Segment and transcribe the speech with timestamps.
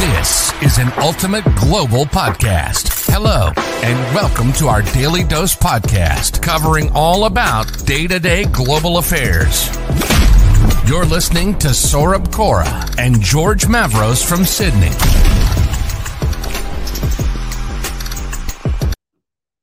[0.00, 3.12] This is an ultimate global podcast.
[3.12, 3.52] Hello,
[3.84, 9.68] and welcome to our Daily Dose podcast, covering all about day to day global affairs.
[10.88, 14.88] You're listening to Sorab Kora and George Mavros from Sydney.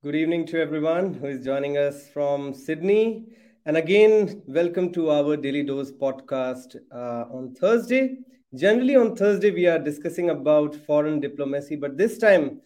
[0.04, 3.26] Good evening to everyone who is joining us from Sydney.
[3.66, 8.20] And again, welcome to our Daily Dose podcast uh, on Thursday.
[8.58, 12.60] Generally, on Thursday, we are discussing about foreign diplomacy, but this time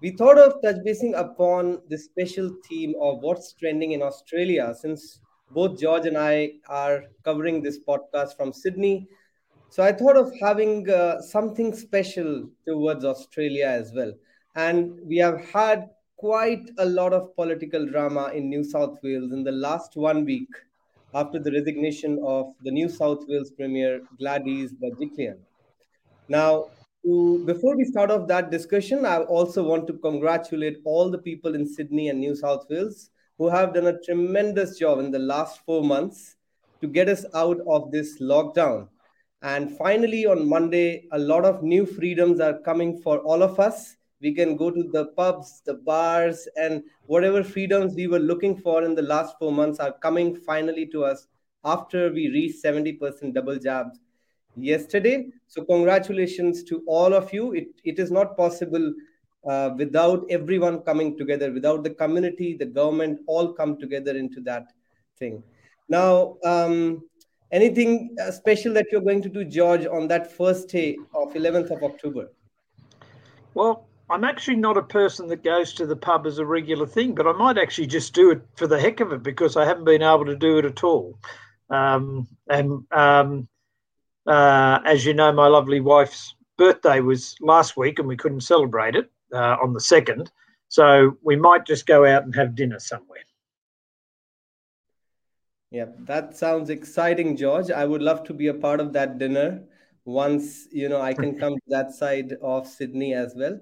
[0.00, 5.20] we thought of touch basing upon the special theme of what's trending in Australia, since
[5.52, 9.06] both George and I are covering this podcast from Sydney.
[9.70, 14.12] So I thought of having uh, something special towards Australia as well.
[14.56, 19.44] And we have had quite a lot of political drama in New South Wales in
[19.44, 20.48] the last one week
[21.14, 25.38] after the resignation of the New South Wales Premier Gladys Berejiklian.
[26.28, 26.70] Now,
[27.04, 31.54] to, before we start off that discussion, I also want to congratulate all the people
[31.54, 35.60] in Sydney and New South Wales who have done a tremendous job in the last
[35.64, 36.36] four months
[36.80, 38.88] to get us out of this lockdown.
[39.42, 43.96] And finally, on Monday, a lot of new freedoms are coming for all of us
[44.20, 48.82] we can go to the pubs the bars and whatever freedoms we were looking for
[48.82, 51.26] in the last four months are coming finally to us
[51.64, 53.98] after we reached 70% double jabs
[54.56, 55.26] yesterday.
[55.46, 57.52] So congratulations to all of you.
[57.52, 58.92] It, it is not possible
[59.48, 64.72] uh, without everyone coming together without the community the government all come together into that
[65.18, 65.42] thing.
[65.88, 67.02] Now um,
[67.52, 71.70] anything uh, special that you're going to do george on that first day of 11th
[71.70, 72.32] of october?
[73.54, 77.14] Well I'm actually not a person that goes to the pub as a regular thing,
[77.14, 79.84] but I might actually just do it for the heck of it because I haven't
[79.84, 81.18] been able to do it at all.
[81.70, 83.48] Um, and um,
[84.26, 88.94] uh, as you know, my lovely wife's birthday was last week and we couldn't celebrate
[88.94, 90.30] it uh, on the second.
[90.68, 93.18] So we might just go out and have dinner somewhere.
[95.70, 97.70] Yeah, that sounds exciting, George.
[97.70, 99.64] I would love to be a part of that dinner
[100.06, 103.60] once you know I can come to that side of Sydney as well.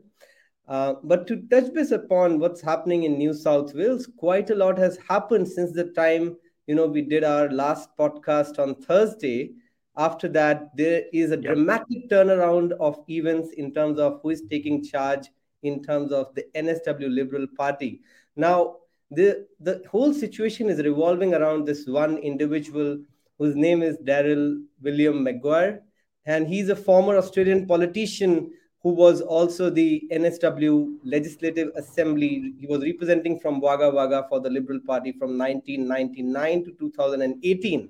[0.69, 4.77] Uh, but to touch base upon what's happening in New South Wales, quite a lot
[4.79, 9.53] has happened since the time you know we did our last podcast on Thursday.
[9.97, 11.55] After that, there is a yep.
[11.55, 15.29] dramatic turnaround of events in terms of who is taking charge
[15.63, 18.01] in terms of the NSW Liberal Party.
[18.35, 18.77] Now,
[19.11, 22.99] the the whole situation is revolving around this one individual
[23.39, 25.83] whose name is Daryl William Maguire,
[26.25, 28.51] and he's a former Australian politician
[28.87, 32.55] who was also the NSW Legislative Assembly.
[32.61, 37.89] He was representing from Wagga Wagga for the Liberal Party from 1999 to 2018.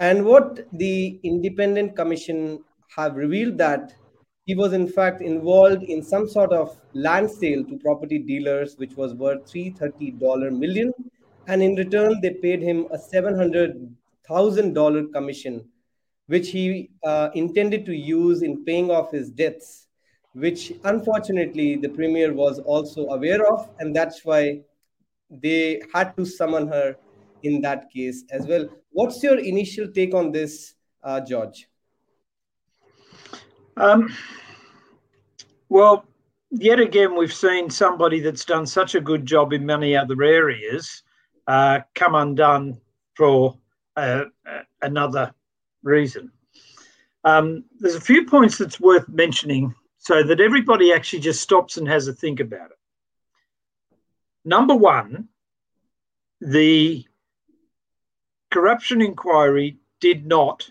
[0.00, 2.62] And what the Independent Commission
[2.94, 3.94] have revealed that
[4.44, 8.96] he was in fact involved in some sort of land sale to property dealers, which
[8.96, 10.92] was worth $330 million.
[11.46, 15.66] And in return, they paid him a $700,000 commission,
[16.26, 19.83] which he uh, intended to use in paying off his debts
[20.34, 24.60] which unfortunately the premier was also aware of, and that's why
[25.30, 26.96] they had to summon her
[27.42, 28.68] in that case as well.
[28.90, 31.68] What's your initial take on this, uh, George?
[33.76, 34.12] Um,
[35.68, 36.04] well,
[36.50, 41.02] yet again, we've seen somebody that's done such a good job in many other areas
[41.46, 42.80] uh, come undone
[43.16, 43.56] for
[43.96, 44.24] uh,
[44.82, 45.32] another
[45.82, 46.30] reason.
[47.24, 49.74] Um, there's a few points that's worth mentioning
[50.04, 52.78] so that everybody actually just stops and has a think about it.
[54.44, 55.28] Number one,
[56.42, 57.06] the
[58.50, 60.70] corruption inquiry did not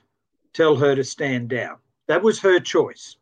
[0.54, 1.78] tell her to stand down.
[2.08, 3.18] That was her choice.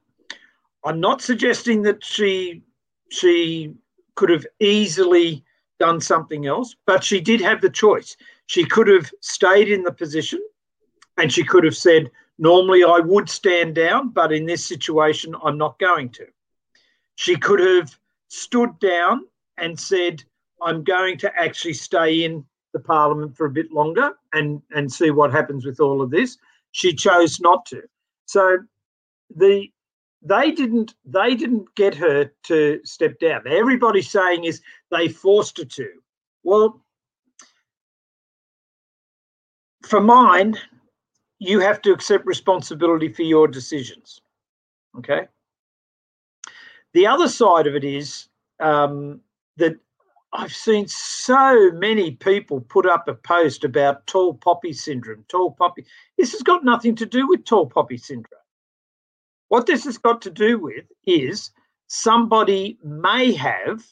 [0.83, 2.61] I'm not suggesting that she
[3.09, 3.73] she
[4.15, 5.45] could have easily
[5.79, 8.17] done something else, but she did have the choice.
[8.47, 10.41] She could have stayed in the position
[11.17, 15.57] and she could have said, Normally, I would stand down, but in this situation, I'm
[15.57, 16.25] not going to.
[17.15, 17.97] She could have
[18.29, 19.25] stood down
[19.57, 20.23] and said,
[20.61, 22.43] I'm going to actually stay in
[22.73, 26.37] the parliament for a bit longer and, and see what happens with all of this.
[26.71, 27.83] She chose not to.
[28.25, 28.59] So
[29.35, 29.69] the
[30.21, 33.41] they didn't they didn't get her to step down.
[33.47, 34.61] Everybody's saying is
[34.91, 35.89] they forced her to.
[36.43, 36.81] Well,
[39.83, 40.57] for mine,
[41.41, 44.21] you have to accept responsibility for your decisions.
[44.99, 45.27] Okay.
[46.93, 48.27] The other side of it is
[48.59, 49.21] um,
[49.57, 49.75] that
[50.33, 55.25] I've seen so many people put up a post about tall poppy syndrome.
[55.29, 55.83] Tall poppy.
[56.15, 58.39] This has got nothing to do with tall poppy syndrome.
[59.47, 61.49] What this has got to do with is
[61.87, 63.83] somebody may have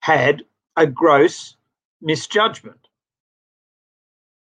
[0.00, 0.42] had
[0.78, 1.56] a gross
[2.00, 2.88] misjudgment.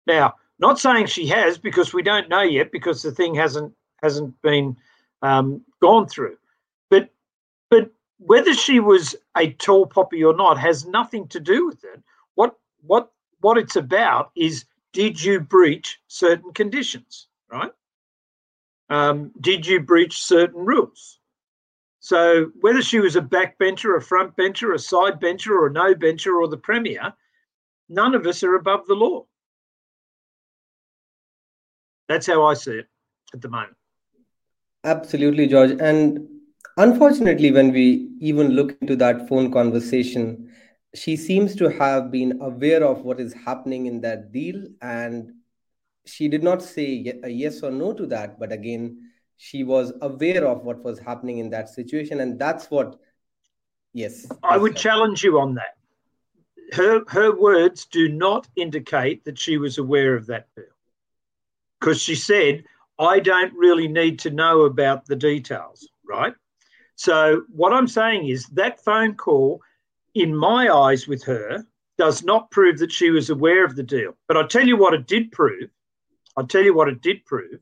[0.07, 3.73] Now, not saying she has because we don't know yet because the thing hasn't
[4.03, 4.77] hasn't been
[5.23, 6.37] um, gone through.
[6.91, 7.11] But
[7.71, 12.03] but whether she was a tall poppy or not has nothing to do with it.
[12.35, 17.73] What what what it's about is did you breach certain conditions, right?
[18.91, 21.19] Um, did you breach certain rules?
[22.01, 25.95] So whether she was a backbencher, a front bencher, a side bencher, or a no
[25.95, 27.13] bencher, or the premier,
[27.89, 29.25] none of us are above the law.
[32.09, 32.87] That's how I see it
[33.33, 33.77] at the moment.
[34.85, 35.73] Absolutely, George.
[35.81, 36.29] And
[36.77, 40.51] unfortunately, when we even look into that phone conversation,
[40.95, 44.63] she seems to have been aware of what is happening in that deal.
[44.83, 45.33] And
[46.05, 48.39] she did not say a yes or no to that.
[48.39, 52.21] But again, she was aware of what was happening in that situation.
[52.21, 53.01] And that's what,
[53.95, 54.27] yes.
[54.43, 55.77] I would challenge you on that.
[56.73, 60.74] Her, her words do not indicate that she was aware of that deal
[61.85, 62.65] because she said,
[62.99, 66.33] I don't really need to know about the details, right?
[66.97, 69.61] So, what I'm saying is that phone call,
[70.15, 71.67] in my eyes with her,
[71.99, 74.17] does not prove that she was aware of the deal.
[74.29, 75.69] But I'll tell you what it did prove.
[76.37, 77.61] I'll tell you what it did prove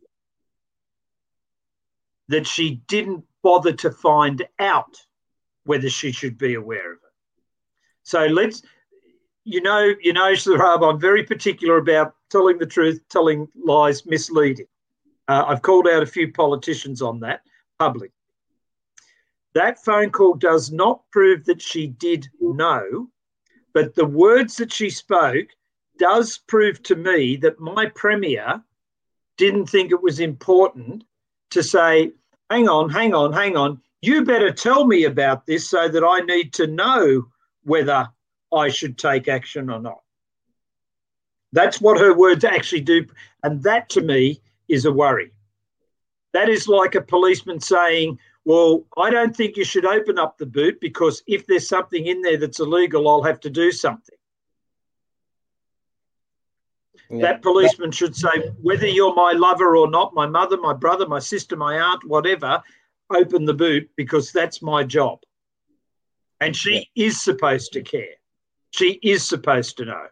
[2.28, 5.04] that she didn't bother to find out
[5.64, 7.12] whether she should be aware of it.
[8.04, 8.62] So let's,
[9.44, 14.66] you know, you know, Sarab, I'm very particular about telling the truth, telling lies, misleading.
[15.28, 17.42] Uh, I've called out a few politicians on that
[17.78, 18.10] public.
[19.54, 23.08] That phone call does not prove that she did know,
[23.74, 25.48] but the words that she spoke
[25.98, 28.62] does prove to me that my premier
[29.36, 31.04] didn't think it was important
[31.50, 32.12] to say,
[32.50, 36.20] hang on, hang on, hang on, you better tell me about this so that I
[36.20, 37.26] need to know
[37.62, 38.08] whether
[38.52, 40.00] I should take action or not.
[41.52, 43.06] That's what her words actually do.
[43.42, 45.32] And that to me is a worry.
[46.32, 50.46] That is like a policeman saying, Well, I don't think you should open up the
[50.46, 54.16] boot because if there's something in there that's illegal, I'll have to do something.
[57.10, 57.20] Yeah.
[57.20, 58.30] That policeman should say,
[58.62, 62.62] Whether you're my lover or not, my mother, my brother, my sister, my aunt, whatever,
[63.14, 65.18] open the boot because that's my job.
[66.40, 67.06] And she yeah.
[67.06, 68.14] is supposed to care.
[68.70, 70.06] She is supposed to know.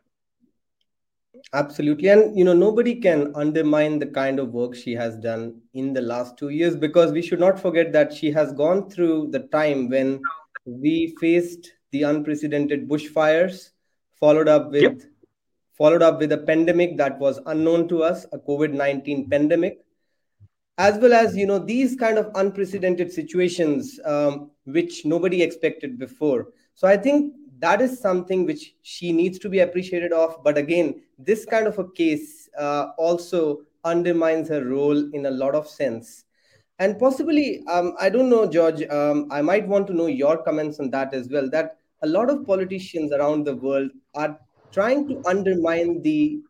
[1.53, 2.09] Absolutely.
[2.09, 6.01] And, you know, nobody can undermine the kind of work she has done in the
[6.01, 9.89] last two years because we should not forget that she has gone through the time
[9.89, 10.21] when
[10.65, 13.71] we faced the unprecedented bushfires,
[14.19, 14.83] followed up with.
[14.83, 15.03] Yep.
[15.77, 19.79] Followed up with a pandemic that was unknown to us, a COVID 19 pandemic,
[20.81, 26.49] as well as you know these kind of unprecedented situations um, which nobody expected before
[26.75, 30.43] so i think that is something which she needs to be appreciated of.
[30.43, 35.55] But again this kind of a case uh, also undermines her role in a lot
[35.55, 36.25] of sense.
[36.79, 40.81] And possibly um, i don't know george um, i might want to know your comments
[40.81, 44.39] on that as well that a lot of politicians around the world are
[44.73, 46.41] trying to undermine the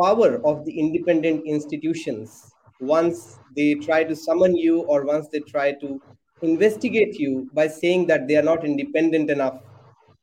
[0.00, 2.52] power of the independent institutions.
[2.80, 6.00] Once they try to summon you or once they try to
[6.42, 9.60] investigate you by saying that they are not independent enough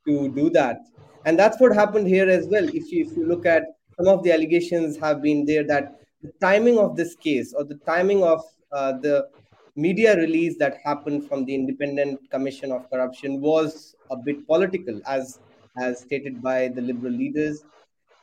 [0.06, 0.78] to do that.
[1.24, 2.64] And that's what happened here as well.
[2.64, 3.64] If you, if you look at
[3.96, 7.78] some of the allegations have been there that the timing of this case or the
[7.86, 9.28] timing of uh, the
[9.76, 15.38] media release that happened from the Independent Commission of Corruption was a bit political, as
[15.80, 17.62] as stated by the liberal leaders,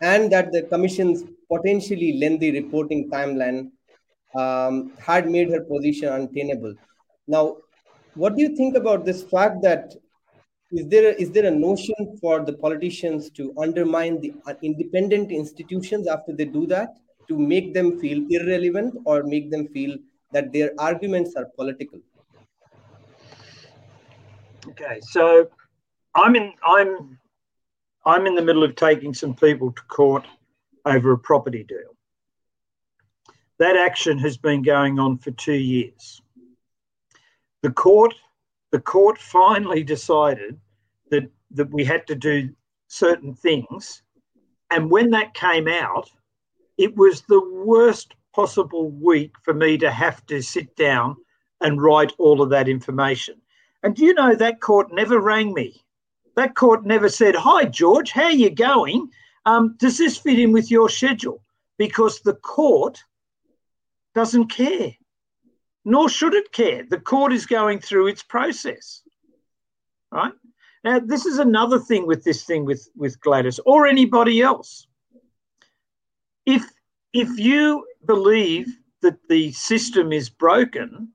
[0.01, 3.71] and that the commission's potentially lengthy reporting timeline
[4.35, 6.75] um, had made her position untenable.
[7.27, 7.57] Now,
[8.15, 9.95] what do you think about this fact that
[10.71, 16.07] is there a, is there a notion for the politicians to undermine the independent institutions
[16.07, 16.95] after they do that
[17.27, 19.95] to make them feel irrelevant or make them feel
[20.31, 21.99] that their arguments are political?
[24.67, 25.47] Okay, so
[26.15, 27.19] I'm in I'm
[28.05, 30.25] I'm in the middle of taking some people to court
[30.85, 31.95] over a property deal.
[33.59, 36.21] That action has been going on for two years.
[37.61, 38.13] The court,
[38.71, 40.59] the court finally decided
[41.11, 42.49] that, that we had to do
[42.87, 44.01] certain things.
[44.71, 46.11] And when that came out,
[46.77, 51.15] it was the worst possible week for me to have to sit down
[51.61, 53.41] and write all of that information.
[53.83, 55.83] And do you know that court never rang me?
[56.35, 59.09] That court never said, Hi, George, how are you going?
[59.45, 61.41] Um, does this fit in with your schedule?
[61.77, 63.01] Because the court
[64.13, 64.91] doesn't care.
[65.85, 66.83] Nor should it care.
[66.89, 69.03] The court is going through its process.
[70.11, 70.33] Right?
[70.83, 74.87] Now, this is another thing with this thing with, with Gladys or anybody else.
[76.45, 76.63] If
[77.13, 78.67] if you believe
[79.01, 81.09] that the system is broken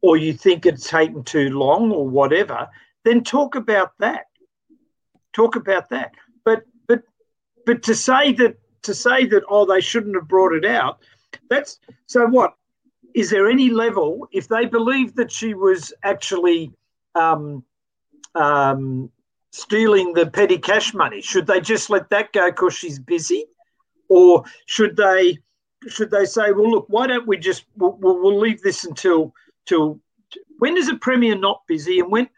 [0.00, 2.68] or you think it's taken too long or whatever,
[3.04, 4.26] then talk about that.
[5.32, 6.14] Talk about that.
[6.44, 7.02] But but
[7.66, 11.00] but to say that to say that oh they shouldn't have brought it out,
[11.50, 12.54] that's so what?
[13.14, 16.72] Is there any level if they believe that she was actually
[17.14, 17.64] um,
[18.34, 19.10] um,
[19.52, 21.20] stealing the petty cash money?
[21.20, 23.46] Should they just let that go because she's busy,
[24.08, 25.38] or should they
[25.88, 29.34] should they say, well, look, why don't we just we'll, we'll leave this until
[29.66, 30.00] till
[30.58, 32.28] when is a premier not busy and when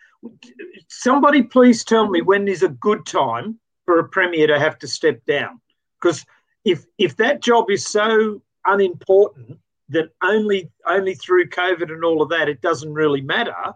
[0.89, 4.87] somebody please tell me when is a good time for a premier to have to
[4.87, 5.61] step down
[6.01, 6.25] because
[6.65, 9.59] if if that job is so unimportant
[9.93, 13.75] that only only through covid and all of that it doesn't really matter.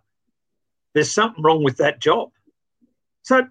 [0.94, 2.30] There's something wrong with that job.
[3.22, 3.46] So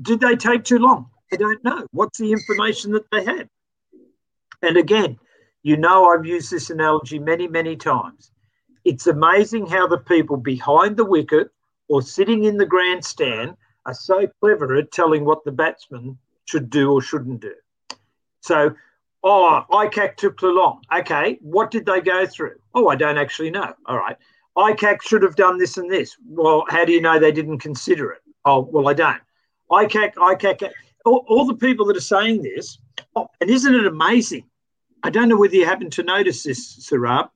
[0.00, 1.10] did they take too long?
[1.32, 1.86] I don't know.
[1.92, 3.48] What's the information that they had?
[4.62, 5.18] And again
[5.62, 8.32] you know i've used this analogy many many times.
[8.84, 11.48] It's amazing how the people behind the wicket
[11.88, 13.56] or sitting in the grandstand
[13.86, 17.54] are so clever at telling what the batsman should do or shouldn't do.
[18.40, 18.74] So,
[19.22, 20.82] oh, ICAC took too long.
[20.94, 22.56] Okay, what did they go through?
[22.74, 23.74] Oh, I don't actually know.
[23.86, 24.16] All right.
[24.56, 26.16] ICAC should have done this and this.
[26.26, 28.22] Well, how do you know they didn't consider it?
[28.44, 29.20] Oh, well, I don't.
[29.70, 30.70] ICAC, ICAC,
[31.04, 32.78] all, all the people that are saying this,
[33.16, 34.44] oh, and isn't it amazing?
[35.02, 37.30] I don't know whether you happen to notice this, Sarab,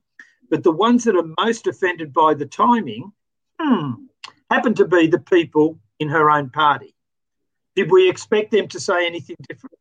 [0.49, 3.11] but the ones that are most offended by the timing
[3.59, 3.91] hmm,
[4.51, 6.93] happen to be the people in her own party.
[7.75, 9.77] Did we expect them to say anything different?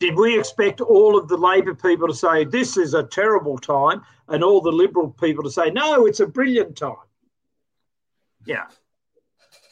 [0.00, 4.02] Did we expect all of the Labor people to say this is a terrible time
[4.28, 6.96] and all the Liberal people to say no, it's a brilliant time?
[8.46, 8.66] Yeah.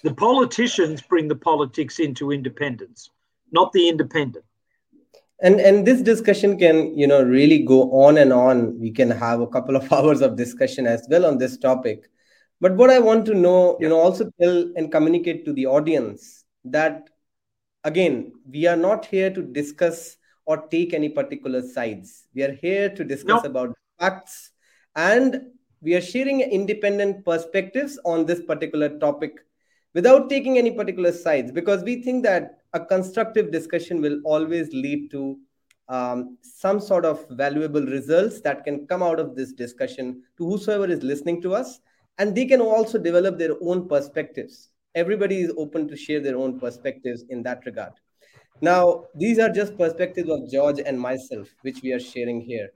[0.04, 3.11] The politicians bring the politics into independence,
[3.50, 4.44] not the independent
[5.40, 9.40] and and this discussion can you know really go on and on we can have
[9.40, 12.11] a couple of hours of discussion as well on this topic
[12.61, 16.44] but what i want to know you know also tell and communicate to the audience
[16.64, 17.08] that
[17.85, 20.16] again we are not here to discuss
[20.49, 22.25] or take any particular sides.
[22.35, 24.52] We are here to discuss about facts
[24.97, 25.43] and
[25.83, 29.40] we are sharing independent perspectives on this particular topic
[29.93, 35.11] without taking any particular sides because we think that a constructive discussion will always lead
[35.11, 35.38] to
[35.90, 40.87] um, some sort of valuable results that can come out of this discussion to whosoever
[40.87, 41.81] is listening to us
[42.17, 44.71] and they can also develop their own perspectives.
[44.95, 47.93] Everybody is open to share their own perspectives in that regard
[48.60, 52.70] now these are just perspectives of george and myself which we are sharing here.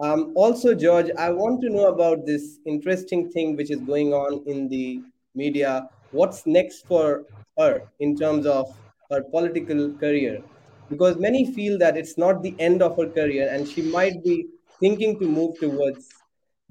[0.00, 4.42] Um, also george i want to know about this interesting thing which is going on
[4.46, 5.02] in the
[5.34, 5.88] media.
[6.12, 7.24] What's next for
[7.58, 8.76] her in terms of
[9.10, 10.42] her political career?
[10.88, 14.46] Because many feel that it's not the end of her career and she might be
[14.80, 16.08] thinking to move towards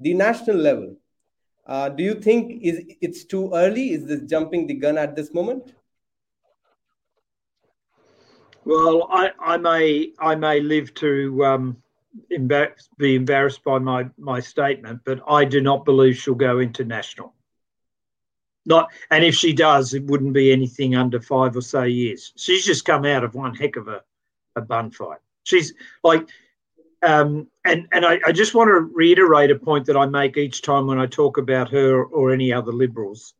[0.00, 0.96] the national level.
[1.66, 3.92] Uh, do you think is it's too early?
[3.92, 5.74] Is this jumping the gun at this moment
[8.64, 11.76] well i, I may i may live to um,
[12.32, 17.34] embar- be embarrassed by my my statement but i do not believe she'll go international
[18.66, 22.32] not, and if she does, it wouldn't be anything under five or so years.
[22.36, 24.02] She's just come out of one heck of a,
[24.56, 25.18] a bun fight.
[25.44, 26.26] She's like,
[27.02, 30.62] um, and and I, I just want to reiterate a point that I make each
[30.62, 33.34] time when I talk about her or any other liberals.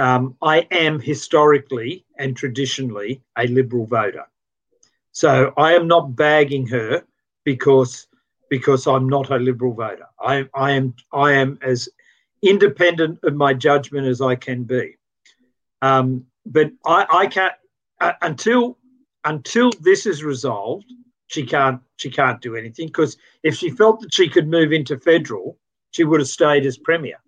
[0.00, 4.24] Um, I am historically and traditionally a liberal voter,
[5.12, 7.04] so I am not bagging her
[7.44, 8.06] because
[8.48, 10.06] because I'm not a liberal voter.
[10.18, 11.86] I, I am I am as
[12.40, 14.96] independent of my judgment as I can be.
[15.82, 17.52] Um, but I, I can't
[18.00, 18.78] uh, until
[19.26, 20.90] until this is resolved.
[21.26, 24.98] She can't she can't do anything because if she felt that she could move into
[24.98, 25.58] federal,
[25.90, 27.18] she would have stayed as premier.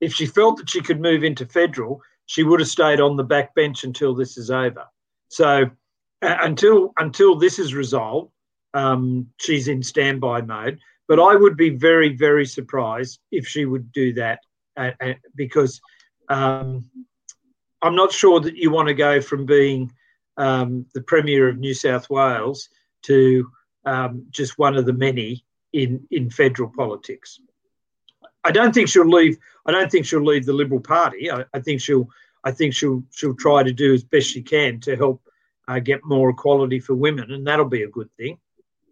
[0.00, 3.24] If she felt that she could move into federal, she would have stayed on the
[3.24, 4.84] back bench until this is over.
[5.28, 5.70] So
[6.22, 8.32] uh, until until this is resolved,
[8.74, 10.78] um, she's in standby mode.
[11.08, 14.40] But I would be very, very surprised if she would do that
[15.34, 15.80] because
[16.28, 16.84] um,
[17.82, 19.90] I'm not sure that you want to go from being
[20.36, 22.68] um, the Premier of New South Wales
[23.02, 23.50] to
[23.84, 27.40] um, just one of the many in, in federal politics.
[28.48, 29.36] I don't think she'll leave.
[29.66, 31.30] I don't think she'll leave the Liberal Party.
[31.30, 32.08] I, I think she'll.
[32.44, 35.20] I think she'll she'll try to do as best she can to help
[35.68, 38.38] uh, get more equality for women, and that'll be a good thing.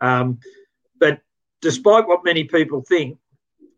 [0.02, 0.40] Um,
[1.00, 1.20] but
[1.62, 3.18] despite what many people think,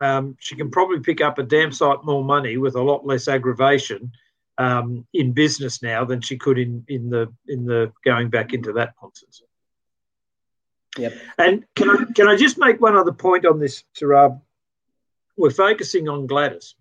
[0.00, 3.28] um, she can probably pick up a damn sight more money with a lot less
[3.28, 4.11] aggravation
[4.58, 8.73] um, in business now than she could in in the in the going back into
[8.73, 9.42] that nonsense.
[10.99, 11.12] Yep.
[11.38, 14.40] And can I can I just make one other point on this, Sarab?
[15.38, 16.75] We're focusing on Gladys.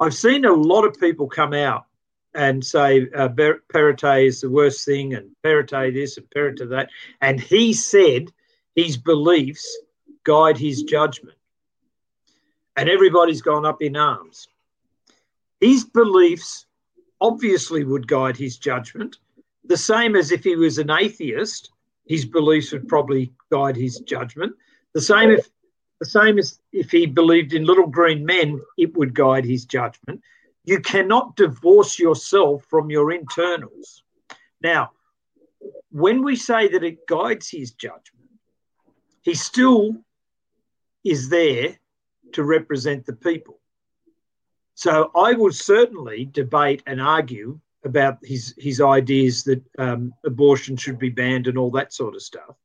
[0.00, 1.86] I've seen a lot of people come out
[2.34, 7.40] and say uh, Perrottet is the worst thing, and Perrottet this and Perrottet that, and
[7.40, 8.32] he said
[8.74, 9.78] his beliefs
[10.24, 11.38] guide his judgment,
[12.76, 14.48] and everybody's gone up in arms.
[15.60, 16.66] His beliefs
[17.20, 19.18] obviously would guide his judgment,
[19.64, 21.70] the same as if he was an atheist,
[22.06, 24.54] his beliefs would probably guide his judgment.
[24.94, 25.48] The same if
[26.00, 30.22] the same as if he believed in little green men, it would guide his judgment.
[30.64, 34.02] You cannot divorce yourself from your internals.
[34.62, 34.92] Now,
[35.90, 38.28] when we say that it guides his judgment,
[39.22, 39.96] he still
[41.04, 41.78] is there
[42.32, 43.58] to represent the people.
[44.74, 50.98] So I will certainly debate and argue about his his ideas that um, abortion should
[50.98, 52.56] be banned and all that sort of stuff.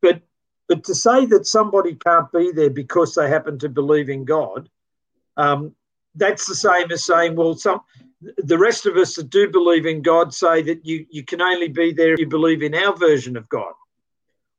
[0.00, 0.22] But
[0.68, 4.68] but to say that somebody can't be there because they happen to believe in God,
[5.36, 5.74] um,
[6.14, 7.80] that's the same as saying, well, some
[8.38, 11.68] the rest of us that do believe in God say that you you can only
[11.68, 13.72] be there if you believe in our version of God.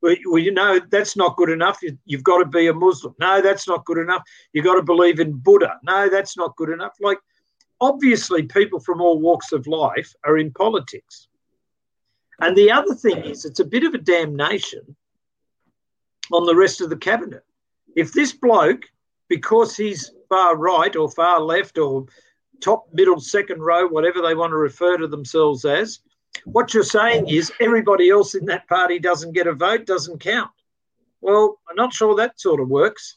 [0.02, 1.78] Well, you know, that's not good enough.
[1.82, 3.14] You, you've got to be a Muslim.
[3.18, 4.22] No, that's not good enough.
[4.52, 5.78] You've got to believe in Buddha.
[5.82, 6.92] No, that's not good enough.
[7.00, 7.18] Like,
[7.80, 11.28] obviously, people from all walks of life are in politics.
[12.40, 14.94] And the other thing is, it's a bit of a damnation
[16.32, 17.44] on the rest of the cabinet.
[17.96, 18.82] If this bloke,
[19.28, 22.06] because he's far right or far left or
[22.60, 26.00] top, middle, second row, whatever they want to refer to themselves as,
[26.44, 30.50] what you're saying is everybody else in that party doesn't get a vote, doesn't count.
[31.20, 33.16] Well, I'm not sure that sort of works.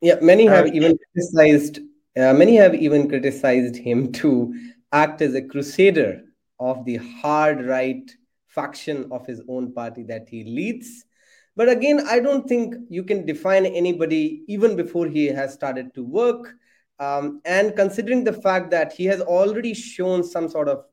[0.00, 1.78] Yeah, many have uh, even criticized.
[2.16, 4.52] Uh, many have even criticized him to
[4.90, 6.22] act as a crusader
[6.58, 8.10] of the hard right
[8.48, 11.04] faction of his own party that he leads.
[11.54, 16.04] But again, I don't think you can define anybody even before he has started to
[16.04, 16.54] work.
[16.98, 20.84] Um, and considering the fact that he has already shown some sort of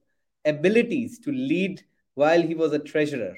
[0.46, 1.82] abilities to lead
[2.16, 3.38] while he was a treasurer.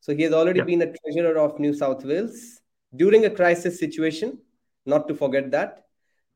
[0.00, 0.64] So he has already yeah.
[0.64, 2.60] been a treasurer of New South Wales
[2.94, 4.38] during a crisis situation,
[4.86, 5.84] not to forget that.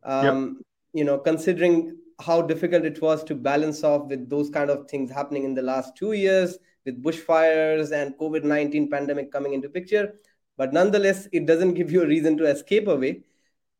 [0.02, 0.60] Um,
[0.92, 5.10] You know, considering how difficult it was to balance off with those kind of things
[5.10, 10.14] happening in the last two years with bushfires and COVID 19 pandemic coming into picture.
[10.56, 13.24] But nonetheless, it doesn't give you a reason to escape away.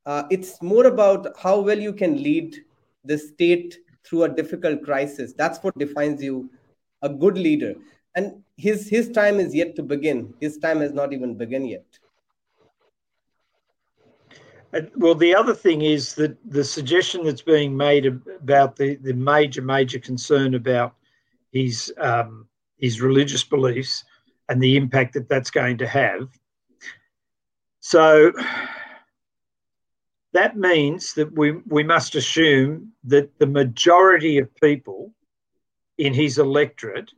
[0.05, 2.57] Uh, it's more about how well you can lead
[3.05, 5.33] the state through a difficult crisis.
[5.33, 6.51] That's what defines you
[7.03, 7.75] a good leader.
[8.15, 10.35] And his his time is yet to begin.
[10.41, 11.87] His time has not even begun yet.
[14.97, 19.63] Well, the other thing is that the suggestion that's being made about the, the major,
[19.63, 20.95] major concern about
[21.53, 22.47] his um,
[22.79, 24.05] his religious beliefs
[24.49, 26.29] and the impact that that's going to have.
[27.81, 28.33] So
[30.33, 35.13] that means that we, we must assume that the majority of people
[35.99, 37.11] in his electorate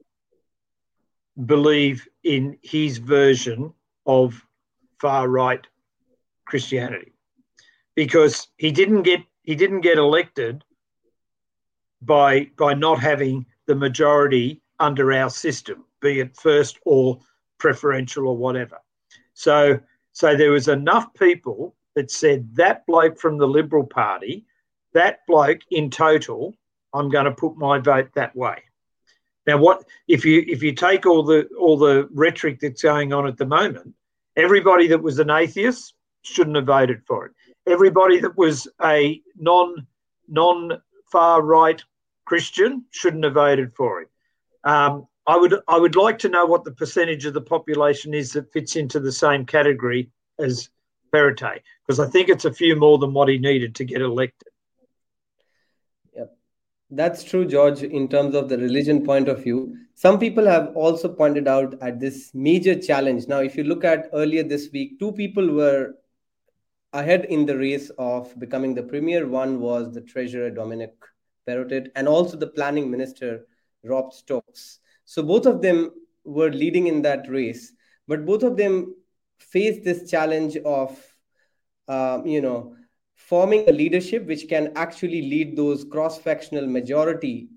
[1.46, 3.72] believe in his version
[4.06, 4.44] of
[5.00, 5.66] far right
[6.46, 7.12] Christianity
[7.94, 10.64] because he didn't get he didn't get elected
[12.02, 17.18] by by not having the majority under our system be it first or
[17.58, 18.78] preferential or whatever
[19.34, 19.78] so
[20.12, 24.46] so there was enough people that said that bloke from the Liberal Party,
[24.94, 26.54] that bloke in total,
[26.94, 28.62] I'm going to put my vote that way.
[29.46, 33.26] Now, what if you if you take all the all the rhetoric that's going on
[33.26, 33.94] at the moment?
[34.36, 37.32] Everybody that was an atheist shouldn't have voted for it.
[37.66, 39.86] Everybody that was a non
[40.28, 41.82] non far right
[42.26, 44.08] Christian shouldn't have voted for it.
[44.64, 48.32] Um, I would I would like to know what the percentage of the population is
[48.32, 50.70] that fits into the same category as
[51.12, 54.48] Perrottet because I think it's a few more than what he needed to get elected.
[56.14, 56.36] Yep.
[56.90, 59.76] That's true, George, in terms of the religion point of view.
[59.94, 63.26] Some people have also pointed out at this major challenge.
[63.26, 65.94] Now, if you look at earlier this week, two people were
[66.92, 69.26] ahead in the race of becoming the premier.
[69.26, 70.94] One was the treasurer, Dominic
[71.46, 73.46] Perrottet, and also the planning minister,
[73.84, 74.80] Rob Stokes.
[75.04, 75.90] So both of them
[76.24, 77.72] were leading in that race,
[78.06, 78.94] but both of them
[79.38, 80.98] faced this challenge of
[81.86, 82.74] um, you know
[83.14, 87.48] forming a leadership which can actually lead those cross-factional majority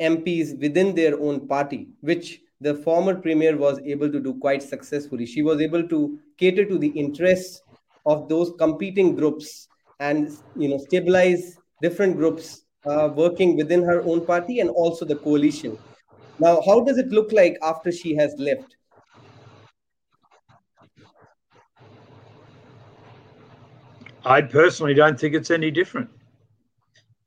[0.00, 5.26] MPs within their own party, which the former premier was able to do quite successfully.
[5.26, 7.62] She was able to cater to the interests
[8.06, 9.68] of those competing groups
[10.00, 15.16] and you know stabilize different groups uh, working within her own party and also the
[15.16, 15.78] coalition.
[16.38, 18.76] Now, how does it look like after she has left?
[24.24, 26.10] I personally don't think it's any different.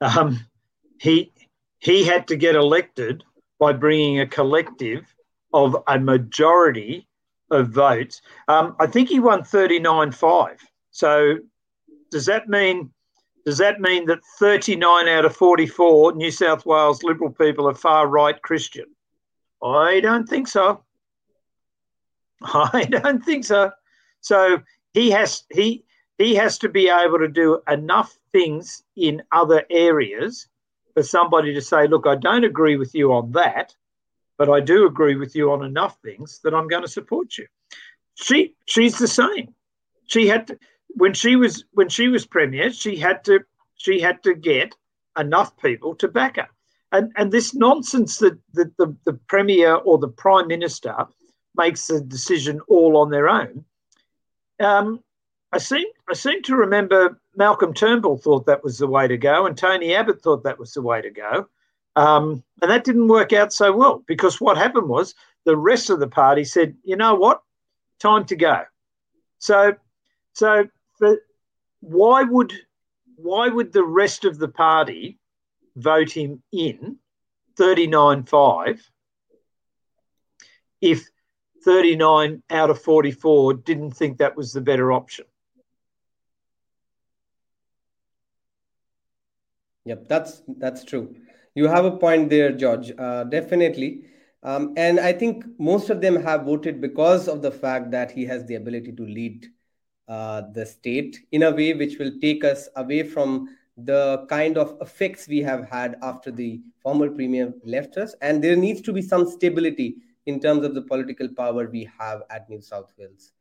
[0.01, 0.45] Um,
[0.99, 1.31] he
[1.79, 3.23] he had to get elected
[3.59, 5.13] by bringing a collective
[5.53, 7.07] of a majority
[7.49, 8.21] of votes.
[8.47, 10.57] Um, I think he won 39-5.
[10.91, 11.37] So
[12.11, 12.91] does that mean
[13.45, 18.07] does that mean that 39 out of 44 New South Wales Liberal people are far
[18.07, 18.85] right Christian?
[19.63, 20.83] I don't think so.
[22.41, 23.71] I don't think so.
[24.21, 24.59] So
[24.93, 25.83] he has he
[26.17, 30.47] he has to be able to do enough things in other areas
[30.93, 33.73] for somebody to say, look, I don't agree with you on that,
[34.37, 37.47] but I do agree with you on enough things that I'm going to support you.
[38.15, 39.53] She she's the same.
[40.07, 40.59] She had to,
[40.95, 43.41] when she was when she was premier, she had to
[43.75, 44.75] she had to get
[45.17, 46.47] enough people to back her.
[46.91, 51.07] And and this nonsense that, that the, the premier or the prime minister
[51.55, 53.65] makes the decision all on their own.
[54.59, 55.03] Um,
[55.51, 59.45] I seem I seem to remember Malcolm Turnbull thought that was the way to go,
[59.45, 61.47] and Tony Abbott thought that was the way to go,
[61.95, 65.99] um, and that didn't work out so well because what happened was the rest of
[65.99, 67.41] the party said, "You know what,
[67.99, 68.63] time to go."
[69.39, 69.75] So,
[70.33, 70.67] so
[71.01, 71.17] for,
[71.79, 72.53] why would
[73.15, 75.19] why would the rest of the party
[75.75, 76.97] vote him in
[77.59, 78.79] 39-5
[80.79, 81.07] if
[81.63, 85.25] 39 out of 44 didn't think that was the better option?
[89.85, 91.15] Yep, that's that's true.
[91.55, 92.91] You have a point there, George.
[92.97, 94.05] Uh, definitely.
[94.43, 98.25] Um, and I think most of them have voted because of the fact that he
[98.25, 99.47] has the ability to lead
[100.11, 103.47] uh, the state in a way which will take us away from
[103.77, 108.13] the kind of effects we have had after the former premier left us.
[108.21, 109.95] And there needs to be some stability
[110.25, 113.31] in terms of the political power we have at New South Wales.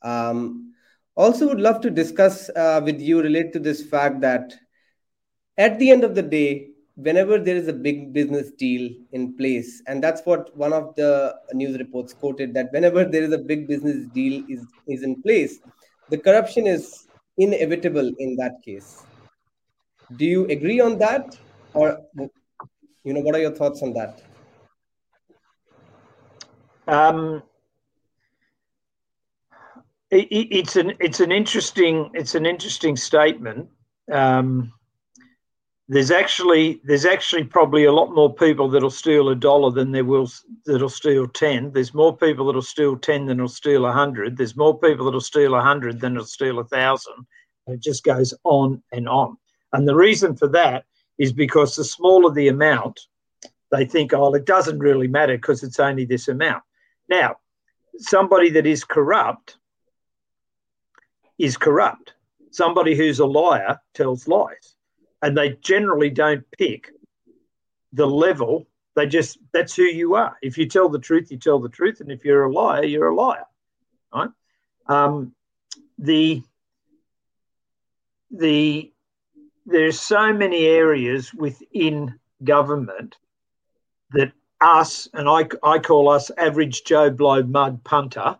[0.00, 0.72] Um,
[1.14, 4.54] also, would love to discuss uh, with you relate to this fact that
[5.58, 9.82] at the end of the day, whenever there is a big business deal in place,
[9.86, 13.68] and that's what one of the news reports quoted that whenever there is a big
[13.68, 15.60] business deal is, is in place,
[16.10, 17.06] the corruption is
[17.38, 19.02] inevitable in that case.
[20.16, 21.38] Do you agree on that?
[21.72, 22.00] Or
[23.04, 24.22] you know, what are your thoughts on that?
[26.86, 27.42] Um,
[30.10, 33.68] it, it's an it's an interesting it's an interesting statement.
[34.12, 34.72] Um,
[35.88, 40.04] there's actually there's actually probably a lot more people that'll steal a dollar than there
[40.04, 40.30] will
[40.64, 41.72] that'll steal ten.
[41.72, 44.36] There's more people that'll steal ten than will steal a hundred.
[44.36, 47.26] There's more people that'll steal a hundred than will steal a thousand.
[47.66, 49.36] It just goes on and on.
[49.72, 50.84] And the reason for that
[51.18, 53.00] is because the smaller the amount,
[53.70, 56.62] they think, oh, it doesn't really matter because it's only this amount.
[57.08, 57.36] Now,
[57.98, 59.58] somebody that is corrupt
[61.38, 62.14] is corrupt.
[62.52, 64.73] Somebody who's a liar tells lies
[65.24, 66.90] and they generally don't pick
[67.94, 68.66] the level.
[68.94, 70.36] They just that's who you are.
[70.42, 73.08] If you tell the truth, you tell the truth, and if you're a liar, you're
[73.08, 73.46] a liar.
[74.14, 74.28] Right?
[74.86, 75.34] Um,
[75.98, 76.42] the
[78.30, 78.92] the
[79.64, 83.16] there's so many areas within government
[84.10, 88.36] that us and I, I call us average Joe Blow mud punter.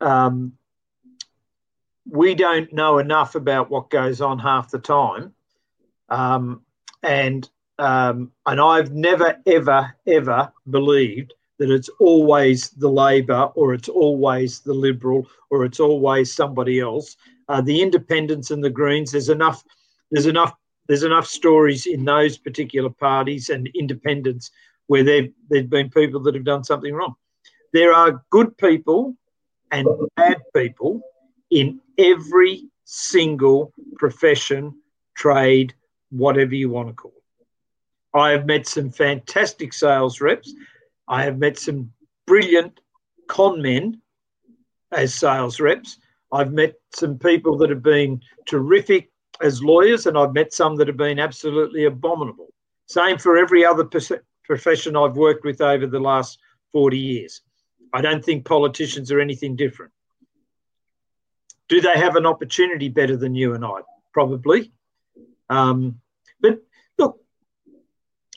[0.00, 0.52] Um,
[2.08, 5.34] we don't know enough about what goes on half the time
[6.08, 6.62] um,
[7.02, 13.88] and um, and I've never ever ever believed that it's always the Labor or it's
[13.88, 17.16] always the Liberal or it's always somebody else.
[17.48, 19.62] Uh, the Independents and the Greens, there's enough,
[20.10, 20.54] there's enough,
[20.88, 24.50] there's enough stories in those particular parties and independents
[24.86, 27.14] where there there've been people that have done something wrong.
[27.72, 29.16] There are good people
[29.70, 31.00] and bad people
[31.50, 34.74] in every single profession,
[35.14, 35.74] trade,
[36.14, 37.46] whatever you want to call it.
[38.16, 40.54] I have met some fantastic sales reps.
[41.08, 41.92] I have met some
[42.26, 42.78] brilliant
[43.26, 44.00] con men
[44.92, 45.98] as sales reps.
[46.32, 50.86] I've met some people that have been terrific as lawyers, and I've met some that
[50.86, 52.48] have been absolutely abominable.
[52.86, 53.88] Same for every other
[54.44, 56.38] profession I've worked with over the last
[56.72, 57.40] 40 years.
[57.92, 59.92] I don't think politicians are anything different.
[61.68, 63.80] Do they have an opportunity better than you and I?
[64.12, 64.72] Probably.
[65.48, 66.00] Um,
[66.44, 66.62] but
[66.98, 67.20] look,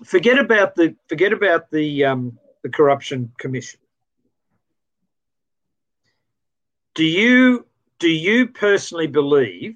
[0.05, 3.81] forget about the forget about the um, the Corruption Commission.
[6.95, 7.65] Do you
[7.99, 9.75] do you personally believe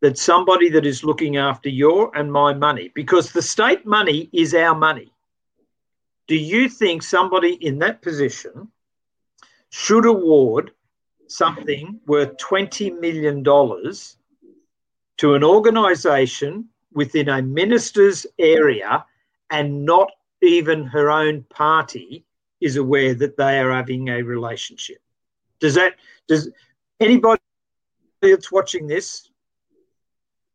[0.00, 4.52] that somebody that is looking after your and my money, because the state money is
[4.54, 5.12] our money,
[6.26, 8.68] do you think somebody in that position
[9.70, 10.72] should award
[11.28, 13.42] something worth $20 million
[15.18, 19.04] to an organisation within a minister's area
[19.50, 20.10] and not
[20.42, 22.24] even her own party
[22.60, 24.98] is aware that they are having a relationship?
[25.60, 25.94] Does that,
[26.26, 26.50] does
[26.98, 27.40] anybody
[28.22, 29.30] that's watching this,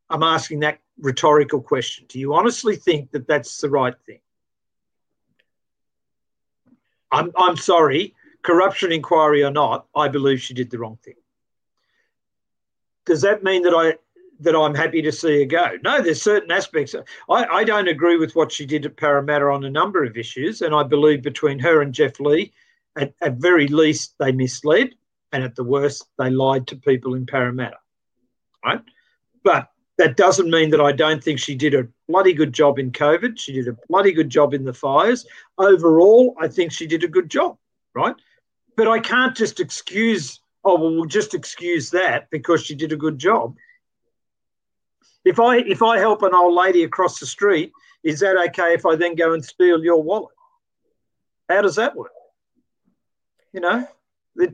[0.10, 2.06] I'm asking that rhetorical question.
[2.10, 4.20] Do you honestly think that that's the right thing?
[7.12, 11.16] I'm, I'm sorry, corruption inquiry or not, I believe she did the wrong thing.
[13.06, 13.98] Does that mean that I
[14.42, 15.78] that I'm happy to see her go?
[15.84, 16.96] No, there's certain aspects.
[17.30, 20.62] I, I don't agree with what she did at Parramatta on a number of issues,
[20.62, 22.52] and I believe between her and Geoff Lee,
[22.98, 24.96] at, at very least, they misled,
[25.32, 27.78] and at the worst, they lied to people in Parramatta.
[28.66, 28.82] Right,
[29.44, 32.92] but that doesn't mean that I don't think she did a bloody good job in
[32.92, 33.38] COVID.
[33.38, 35.26] She did a bloody good job in the fires.
[35.58, 37.58] Overall, I think she did a good job,
[37.94, 38.16] right?
[38.76, 42.98] But I can't just excuse, oh, well, we'll just excuse that because she did a
[42.98, 43.56] good job.
[45.26, 47.72] If I if I help an old lady across the street,
[48.04, 50.36] is that okay if I then go and steal your wallet?
[51.50, 52.12] How does that work?
[53.54, 53.88] You know,
[54.38, 54.54] it,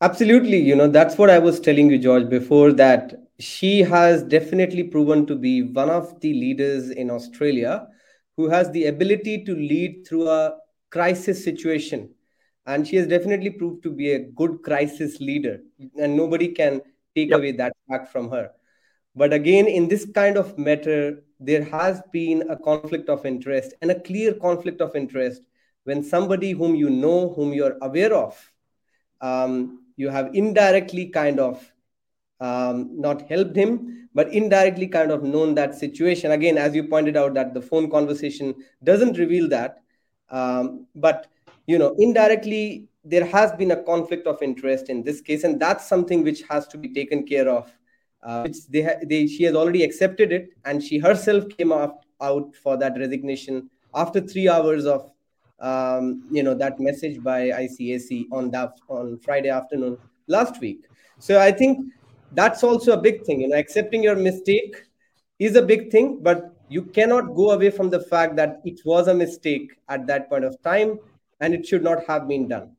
[0.00, 0.58] absolutely.
[0.58, 5.26] You know, that's what I was telling you, George, before that she has definitely proven
[5.26, 7.86] to be one of the leaders in Australia
[8.36, 10.56] who has the ability to lead through a
[10.90, 12.10] crisis situation.
[12.66, 15.60] And she has definitely proved to be a good crisis leader.
[15.98, 16.80] And nobody can
[17.14, 17.38] take yep.
[17.38, 18.50] away that fact from her.
[19.16, 23.90] But again, in this kind of matter, there has been a conflict of interest and
[23.90, 25.42] a clear conflict of interest
[25.84, 28.52] when somebody whom you know, whom you're aware of,
[29.20, 31.72] um, you have indirectly kind of
[32.40, 36.32] um, not helped him, but indirectly kind of known that situation.
[36.32, 39.82] Again, as you pointed out, that the phone conversation doesn't reveal that,
[40.30, 41.28] um, but
[41.66, 45.86] you know, indirectly there has been a conflict of interest in this case, and that's
[45.86, 47.70] something which has to be taken care of.
[48.24, 51.98] Uh, which they, ha- they she has already accepted it, and she herself came out,
[52.20, 55.10] out for that resignation after three hours of
[55.60, 60.86] um, you know that message by ICAC on that on Friday afternoon last week.
[61.18, 61.92] So I think
[62.34, 64.76] that's also a big thing you know accepting your mistake
[65.38, 69.08] is a big thing but you cannot go away from the fact that it was
[69.08, 70.98] a mistake at that point of time
[71.40, 72.76] and it should not have been done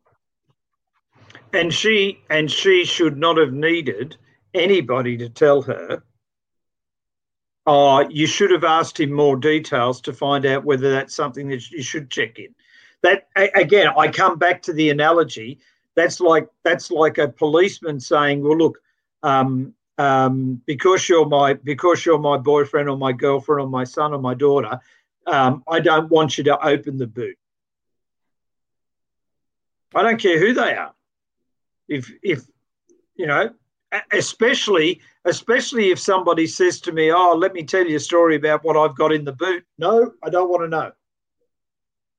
[1.53, 4.17] and she and she should not have needed
[4.55, 6.03] anybody to tell her
[7.67, 11.69] oh you should have asked him more details to find out whether that's something that
[11.71, 12.53] you should check in
[13.01, 15.59] that again i come back to the analogy
[15.95, 18.79] that's like that's like a policeman saying well look
[19.23, 24.13] um, um, because you're my because you're my boyfriend or my girlfriend or my son
[24.13, 24.79] or my daughter,
[25.25, 27.37] um, I don't want you to open the boot.
[29.93, 30.93] I don't care who they are.
[31.87, 32.43] If if
[33.15, 33.51] you know,
[34.11, 38.63] especially especially if somebody says to me, "Oh, let me tell you a story about
[38.63, 40.91] what I've got in the boot." No, I don't want to know.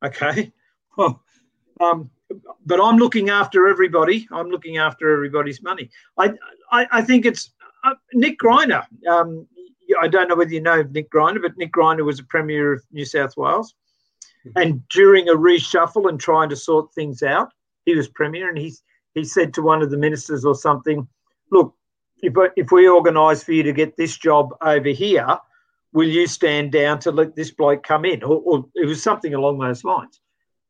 [0.04, 0.52] Okay.
[0.98, 1.22] Well,
[1.78, 2.08] um,
[2.64, 4.26] but I'm looking after everybody.
[4.32, 5.90] I'm looking after everybody's money.
[6.16, 6.32] I
[6.72, 7.52] I, I think it's
[7.84, 8.82] uh, Nick Greiner.
[9.06, 9.46] Um,
[10.00, 12.82] I don't know whether you know Nick Greiner, but Nick Greiner was a premier of
[12.92, 13.74] New South Wales,
[14.46, 14.58] mm-hmm.
[14.58, 17.52] and during a reshuffle and trying to sort things out,
[17.84, 18.74] he was premier, and he
[19.14, 21.06] he said to one of the ministers or something,
[21.50, 21.74] "Look,
[22.22, 25.38] if if we organise for you to get this job over here."
[25.92, 28.22] Will you stand down to let this bloke come in?
[28.22, 30.20] Or, or it was something along those lines.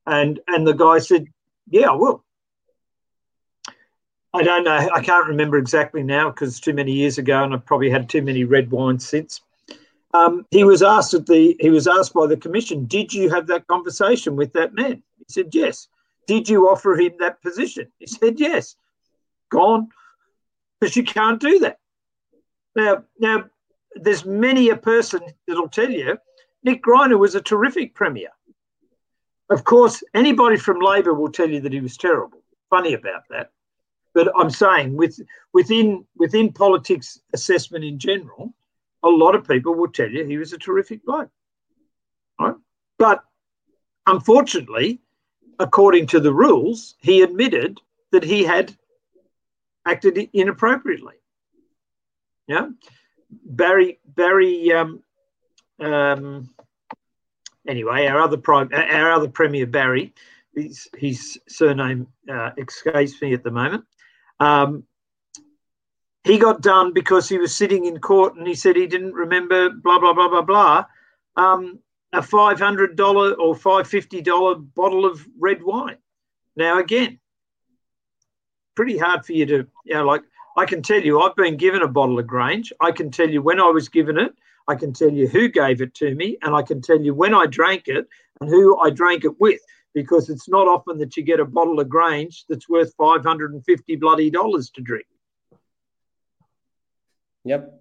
[0.06, 1.26] And and the guy said,
[1.68, 2.24] yeah, I will.
[4.32, 4.88] I don't know.
[4.94, 8.22] I can't remember exactly now because too many years ago, and I've probably had too
[8.22, 9.40] many red wines since.
[10.14, 13.46] Um, he was asked at the he was asked by the commission, "Did you have
[13.48, 15.88] that conversation with that man?" He said, "Yes."
[16.26, 17.90] Did you offer him that position?
[17.98, 18.76] He said, "Yes."
[19.48, 19.88] Gone,
[20.80, 21.78] because you can't do that.
[22.74, 23.44] Now, now,
[23.94, 26.18] there's many a person that'll tell you
[26.62, 28.30] Nick Greiner was a terrific premier.
[29.48, 32.42] Of course, anybody from Labor will tell you that he was terrible.
[32.68, 33.50] Funny about that.
[34.12, 35.18] But I'm saying with,
[35.52, 38.54] within within politics assessment in general,
[39.02, 41.30] a lot of people will tell you he was a terrific bloke.
[42.40, 42.54] Right?
[42.98, 43.22] But
[44.06, 45.00] unfortunately,
[45.58, 48.76] according to the rules, he admitted that he had
[49.87, 51.14] acted inappropriately.
[52.49, 52.68] Yeah,
[53.31, 55.03] Barry Barry um,
[55.81, 56.51] um,
[57.66, 60.14] anyway, our other prime, our other premier Barry,
[60.55, 63.85] his, his surname uh, escapes me at the moment.
[64.40, 64.85] Um,
[66.25, 69.70] he got done because he was sitting in court and he said he didn't remember
[69.70, 70.85] blah blah blah blah blah.
[71.37, 71.79] Um,
[72.12, 75.99] a five hundred dollar or five fifty dollar bottle of red wine.
[76.57, 77.20] Now again,
[78.76, 80.22] pretty hard for you to you know like
[80.56, 82.72] I can tell you I've been given a bottle of Grange.
[82.80, 84.32] I can tell you when I was given it.
[84.68, 87.34] I can tell you who gave it to me, and I can tell you when
[87.34, 88.08] I drank it
[88.40, 89.60] and who I drank it with.
[89.94, 93.54] Because it's not often that you get a bottle of Grange that's worth five hundred
[93.54, 95.06] and fifty bloody dollars to drink.
[97.44, 97.80] Yep.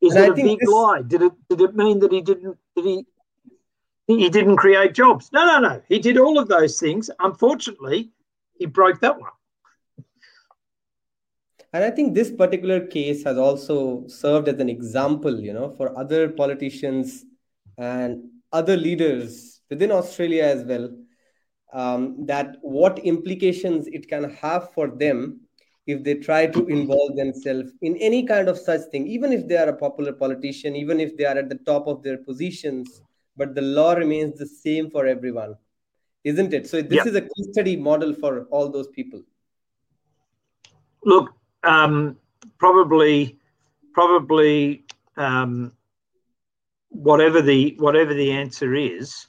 [0.00, 0.68] Is and it I a big this...
[0.68, 1.02] lie?
[1.02, 3.06] Did it did it mean that he didn't did he
[4.06, 5.30] he didn't create jobs?
[5.32, 5.82] No, no, no.
[5.88, 7.10] He did all of those things.
[7.20, 8.10] Unfortunately,
[8.58, 9.30] he broke that one.
[11.74, 15.98] And I think this particular case has also served as an example, you know, for
[15.98, 17.24] other politicians
[17.76, 20.96] and other leaders within Australia as well,
[21.72, 25.40] um, that what implications it can have for them
[25.88, 29.56] if they try to involve themselves in any kind of such thing, even if they
[29.56, 33.02] are a popular politician, even if they are at the top of their positions,
[33.36, 35.56] but the law remains the same for everyone,
[36.22, 36.68] isn't it?
[36.68, 39.20] So this is a case study model for all those people.
[41.04, 42.16] Look, um,
[42.58, 43.38] probably,
[43.92, 44.84] probably,
[45.16, 45.72] um,
[46.88, 49.26] whatever the whatever the answer is,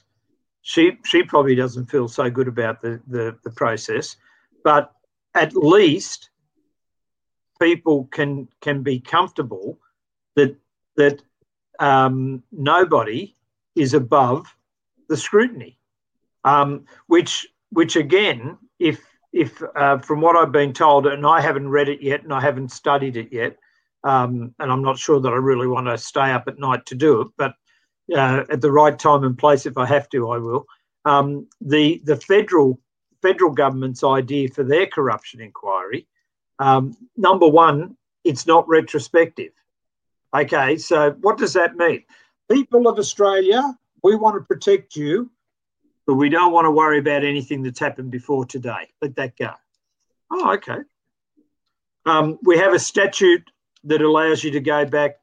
[0.62, 4.16] she she probably doesn't feel so good about the the, the process,
[4.64, 4.92] but
[5.34, 6.30] at least
[7.60, 9.78] people can can be comfortable
[10.34, 10.56] that
[10.96, 11.22] that
[11.78, 13.34] um, nobody
[13.74, 14.46] is above
[15.08, 15.78] the scrutiny,
[16.44, 19.00] um, which which again, if
[19.36, 22.40] if uh, from what I've been told, and I haven't read it yet, and I
[22.40, 23.56] haven't studied it yet,
[24.04, 26.94] um, and I'm not sure that I really want to stay up at night to
[26.94, 27.54] do it, but
[28.14, 30.66] uh, at the right time and place, if I have to, I will.
[31.04, 32.80] Um, the the federal
[33.22, 36.06] federal government's idea for their corruption inquiry
[36.58, 39.52] um, number one, it's not retrospective.
[40.34, 42.04] Okay, so what does that mean?
[42.50, 45.30] People of Australia, we want to protect you,
[46.06, 48.88] but we don't want to worry about anything that's happened before today.
[49.02, 49.50] Let that go.
[50.30, 50.78] Oh, okay.
[52.04, 53.50] Um, we have a statute
[53.84, 55.16] that allows you to go back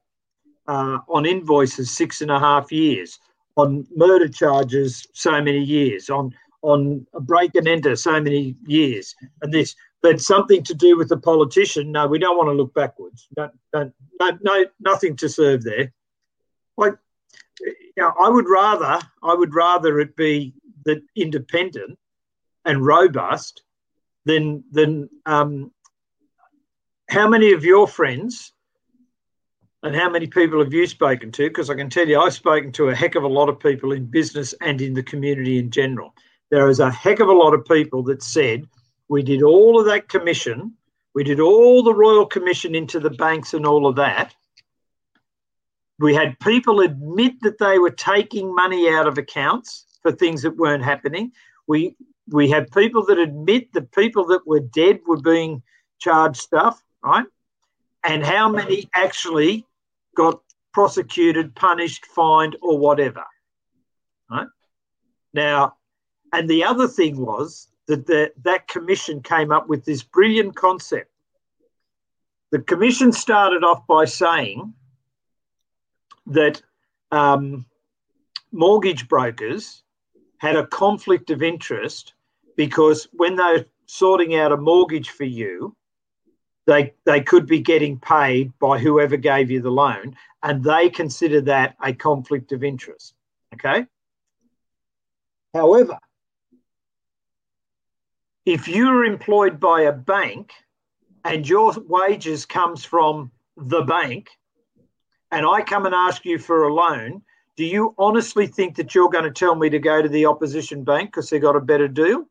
[0.68, 3.20] uh, on invoices six and a half years,
[3.56, 9.16] on murder charges so many years, on on a break and enter so many years,
[9.42, 11.92] and this but something to do with the politician.
[11.92, 13.28] No, we don't want to look backwards.
[13.38, 15.94] No, no nothing to serve there.
[16.78, 16.96] Like,
[17.62, 20.54] you know, I would rather, I would rather it be
[20.86, 21.98] that independent
[22.66, 23.64] and robust
[24.26, 25.72] then than um,
[27.10, 28.54] how many of your friends
[29.84, 31.48] and how many people have you spoken to?
[31.48, 33.92] Because I can tell you, I've spoken to a heck of a lot of people
[33.92, 36.16] in business and in the community in general.
[36.52, 38.68] There is a heck of a lot of people that said
[39.10, 40.74] we did all of that commission.
[41.14, 44.34] We did all the Royal Commission into the banks and all of that.
[46.00, 50.56] We had people admit that they were taking money out of accounts for things that
[50.56, 51.32] weren't happening.
[51.68, 51.96] We
[52.30, 55.64] we had people that admit that people that were dead were being
[56.00, 57.26] charged stuff, right?
[58.04, 59.66] And how many actually
[60.16, 60.42] got
[60.74, 63.24] prosecuted, punished, fined, or whatever.
[64.30, 64.48] Right?
[65.34, 65.76] Now,
[66.34, 71.10] and the other thing was that the, that commission came up with this brilliant concept.
[72.52, 74.74] The commission started off by saying
[76.28, 76.62] that
[77.12, 77.66] um,
[78.52, 79.83] mortgage brokers
[80.38, 82.14] had a conflict of interest
[82.56, 85.76] because when they're sorting out a mortgage for you,
[86.66, 91.42] they they could be getting paid by whoever gave you the loan, and they consider
[91.42, 93.16] that a conflict of interest.
[93.54, 93.86] Okay.
[95.54, 96.00] However,
[98.46, 100.52] if you're employed by a bank
[101.24, 104.30] and your wages comes from the bank
[105.32, 107.22] and I come and ask you for a loan,
[107.56, 110.84] do you honestly think that you're going to tell me to go to the opposition
[110.84, 112.26] bank because they got a better deal?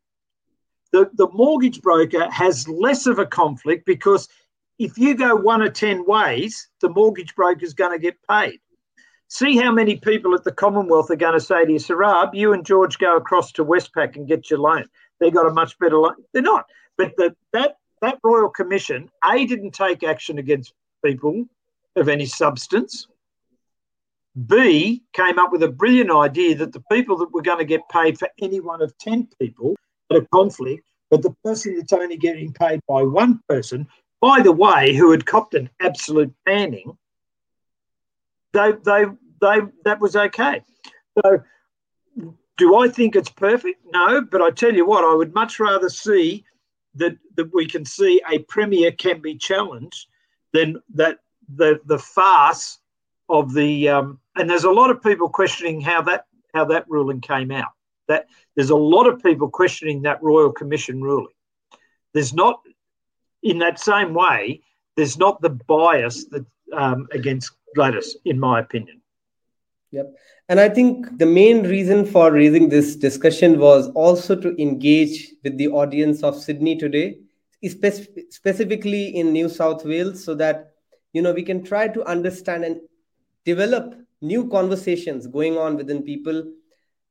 [0.92, 4.28] The, the mortgage broker has less of a conflict because
[4.78, 8.58] if you go one of 10 ways, the mortgage broker is going to get paid.
[9.28, 12.52] See how many people at the Commonwealth are going to say to you, Sarab, you
[12.52, 14.86] and George go across to Westpac and get your loan
[15.22, 16.16] they got a much better loan.
[16.32, 16.66] They're not.
[16.98, 20.74] But the, that that Royal Commission, A, didn't take action against
[21.04, 21.44] people
[21.94, 23.06] of any substance.
[24.46, 27.88] B, came up with a brilliant idea that the people that were going to get
[27.88, 29.76] paid for any one of 10 people
[30.10, 33.86] had a conflict, but the person that's only getting paid by one person,
[34.20, 36.96] by the way, who had copped an absolute banning,
[38.52, 39.04] they, they,
[39.40, 40.62] they, that was okay.
[41.22, 41.42] So
[42.56, 43.80] Do I think it's perfect?
[43.92, 46.44] No, but I tell you what, I would much rather see
[46.94, 50.06] that that we can see a premier can be challenged
[50.52, 51.18] than that
[51.56, 52.78] the the farce
[53.28, 57.20] of the um, and there's a lot of people questioning how that how that ruling
[57.20, 57.72] came out.
[58.08, 58.26] That
[58.56, 61.32] there's a lot of people questioning that royal commission ruling.
[62.14, 62.60] There's not
[63.42, 64.62] in that same way.
[64.96, 69.00] There's not the bias that um, against Gladys, in my opinion.
[69.90, 70.14] Yep.
[70.48, 75.58] And I think the main reason for raising this discussion was also to engage with
[75.58, 77.18] the audience of Sydney today,
[77.66, 80.72] spe- specifically in New South Wales, so that
[81.12, 82.80] you know we can try to understand and
[83.44, 86.44] develop new conversations going on within people,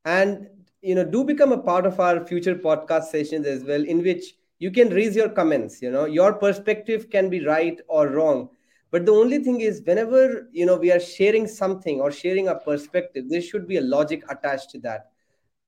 [0.04, 0.48] and
[0.80, 4.34] you know do become a part of our future podcast sessions as well, in which
[4.58, 5.80] you can raise your comments.
[5.80, 8.48] You know your perspective can be right or wrong
[8.92, 12.54] but the only thing is whenever you know we are sharing something or sharing a
[12.54, 15.10] perspective there should be a logic attached to that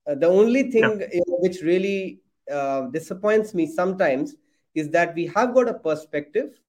[0.07, 1.07] uh, the only thing yeah.
[1.12, 2.20] you know, which really
[2.53, 4.36] uh, disappoints me sometimes
[4.74, 6.61] is that we have got a perspective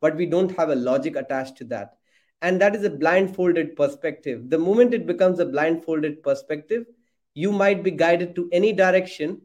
[0.00, 1.96] but we don't have a logic attached to that
[2.44, 4.50] and that is a blindfolded perspective.
[4.50, 6.84] The moment it becomes a blindfolded perspective
[7.34, 9.40] you might be guided to any direction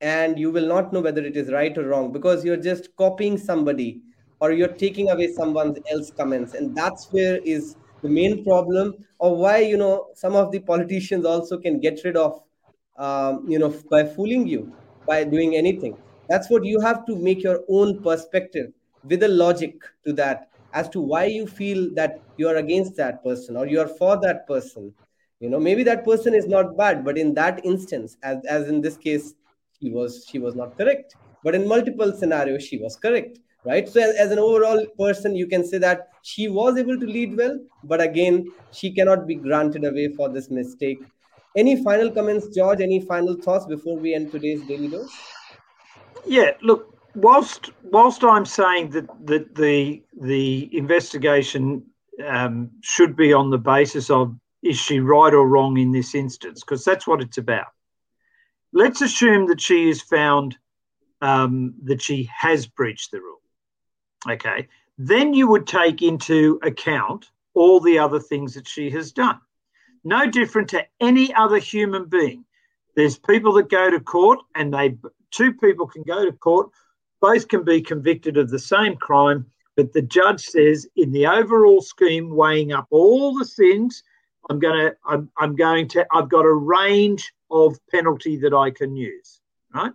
[0.00, 3.38] and you will not know whether it is right or wrong because you're just copying
[3.38, 4.00] somebody
[4.40, 6.54] or you're taking away someone else's comments.
[6.54, 11.24] And that's where is the main problem or why you know some of the politicians
[11.24, 12.42] also can get rid of
[12.96, 14.72] um, you know by fooling you
[15.06, 15.96] by doing anything.
[16.28, 18.72] That's what you have to make your own perspective
[19.04, 19.74] with a logic
[20.06, 23.80] to that as to why you feel that you are against that person or you
[23.80, 24.92] are for that person.
[25.40, 28.80] You know maybe that person is not bad but in that instance as, as in
[28.80, 29.34] this case
[29.80, 31.16] she was she was not correct.
[31.42, 33.88] But in multiple scenarios she was correct right?
[33.88, 37.36] So as, as, an overall person you can say that she was able to lead
[37.36, 41.00] well but again she cannot be granted away for this mistake.
[41.56, 42.80] Any final comments george?
[42.80, 45.10] Any final thoughts before we end today's daily dose?
[46.26, 51.84] Yeah look whilst whilst i'm saying that that the the investigation
[52.26, 56.60] um, should be on the basis of is she right or wrong in this instance
[56.60, 57.68] because that's what it's about
[58.72, 60.56] let's assume that she is found
[61.22, 63.40] um, that she has breached the rule
[64.28, 64.68] Okay.
[64.98, 69.40] Then you would take into account all the other things that she has done.
[70.04, 72.44] No different to any other human being.
[72.96, 74.96] There's people that go to court and they
[75.30, 76.70] two people can go to court,
[77.20, 79.46] both can be convicted of the same crime,
[79.76, 84.02] but the judge says in the overall scheme, weighing up all the things,
[84.48, 88.96] I'm gonna I'm, I'm going to I've got a range of penalty that I can
[88.96, 89.40] use.
[89.74, 89.92] Right?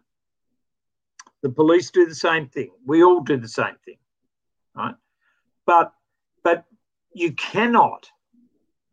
[1.42, 2.72] The police do the same thing.
[2.86, 3.98] We all do the same thing
[4.76, 4.96] right?
[5.66, 5.94] But
[6.44, 6.66] but
[7.14, 8.10] you cannot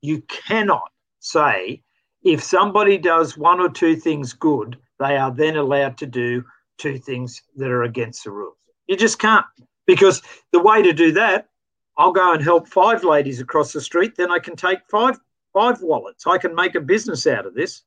[0.01, 1.83] you cannot say
[2.23, 6.45] if somebody does one or two things good, they are then allowed to do
[6.83, 8.57] two things that are against the rules.
[8.89, 9.47] You just can't
[9.87, 10.21] because
[10.53, 11.49] the way to do that,
[11.97, 15.19] I'll go and help five ladies across the street, then I can take five
[15.53, 16.27] five wallets.
[16.27, 17.83] I can make a business out of this.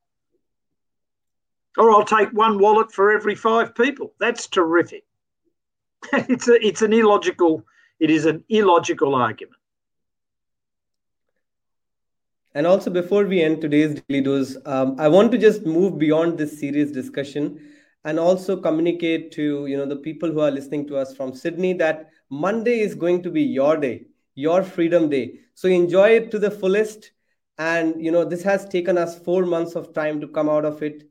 [1.78, 4.14] Or I'll take one wallet for every five people.
[4.20, 5.04] That's terrific.
[6.14, 7.66] it's a, it's an illogical
[8.00, 9.60] it is an illogical argument.
[12.54, 16.38] And also, before we end today's daily dose, um, I want to just move beyond
[16.38, 17.60] this serious discussion
[18.06, 21.74] and also communicate to you know the people who are listening to us from Sydney
[21.74, 25.40] that Monday is going to be your day, your freedom day.
[25.56, 27.12] So enjoy it to the fullest.
[27.58, 30.82] And you know this has taken us four months of time to come out of
[30.84, 31.04] it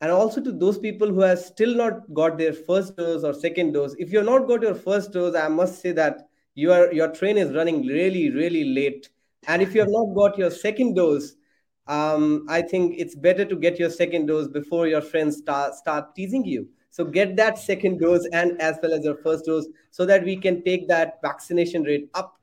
[0.00, 3.72] and also to those people who have still not got their first dose or second
[3.72, 7.38] dose if you've not got your first dose i must say that your your train
[7.38, 9.08] is running really really late
[9.48, 11.34] and if you have not got your second dose
[11.88, 16.14] um, i think it's better to get your second dose before your friends start start
[16.14, 20.06] teasing you so get that second dose and as well as your first dose so
[20.06, 22.38] that we can take that vaccination rate up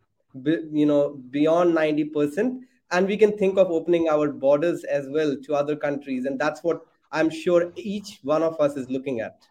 [0.71, 5.53] you know beyond 90% and we can think of opening our borders as well to
[5.53, 6.81] other countries and that's what
[7.13, 9.47] I'm sure each one of us is looking at.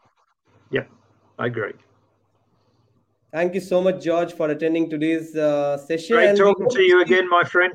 [0.71, 0.91] Yep,
[1.39, 1.73] I agree.
[3.33, 6.17] Thank you so much, George, for attending today's uh, session.
[6.17, 7.73] Great talking to you again, my friend.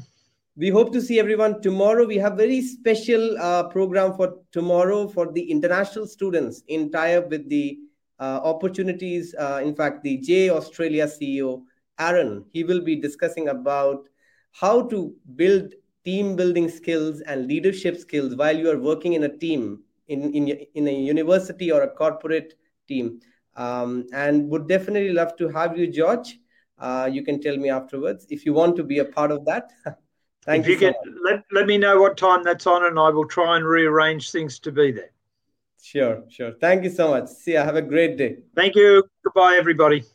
[0.59, 2.07] We hope to see everyone tomorrow.
[2.07, 7.47] We have very special uh, program for tomorrow for the international students in tie-up with
[7.47, 7.77] the
[8.19, 9.35] uh, opportunities.
[9.37, 11.61] Uh, in fact, the J Australia CEO
[11.99, 14.09] Aaron, he will be discussing about
[14.51, 19.37] how to build team building skills and leadership skills while you are working in a
[19.37, 22.55] team in, in, in a university or a corporate
[22.87, 23.19] team.
[23.55, 26.39] Um, and would definitely love to have you, George.
[26.79, 29.69] Uh, you can tell me afterwards if you want to be a part of that.
[30.47, 33.09] Thank if you, you so let, let me know what time that's on and I
[33.09, 35.11] will try and rearrange things to be there.
[35.83, 36.53] Sure, sure.
[36.53, 37.27] Thank you so much.
[37.27, 37.57] See you.
[37.57, 38.37] Have a great day.
[38.55, 39.03] Thank you.
[39.23, 40.05] Goodbye, everybody.